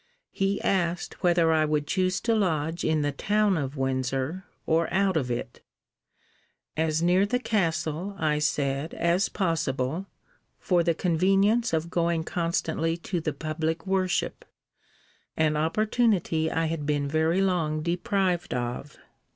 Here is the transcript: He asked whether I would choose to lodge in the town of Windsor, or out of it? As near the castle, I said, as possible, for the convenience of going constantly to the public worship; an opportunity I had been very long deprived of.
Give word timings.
He 0.31 0.59
asked 0.63 1.21
whether 1.21 1.51
I 1.51 1.63
would 1.63 1.85
choose 1.85 2.19
to 2.21 2.33
lodge 2.33 2.83
in 2.83 3.03
the 3.03 3.11
town 3.11 3.55
of 3.55 3.77
Windsor, 3.77 4.45
or 4.65 4.91
out 4.91 5.15
of 5.15 5.29
it? 5.29 5.61
As 6.75 7.03
near 7.03 7.23
the 7.23 7.37
castle, 7.37 8.15
I 8.17 8.39
said, 8.39 8.95
as 8.95 9.29
possible, 9.29 10.07
for 10.57 10.81
the 10.81 10.95
convenience 10.95 11.71
of 11.71 11.91
going 11.91 12.23
constantly 12.23 12.97
to 12.97 13.21
the 13.21 13.31
public 13.33 13.85
worship; 13.85 14.43
an 15.37 15.55
opportunity 15.55 16.49
I 16.49 16.65
had 16.65 16.87
been 16.87 17.07
very 17.07 17.39
long 17.43 17.83
deprived 17.83 18.55
of. 18.55 18.97